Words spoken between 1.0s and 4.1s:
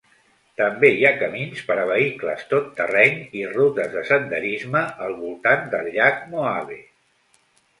ha camins per a vehicles tot terreny i rutes de